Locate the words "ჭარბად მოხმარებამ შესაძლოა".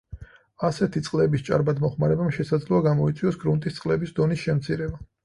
1.49-2.87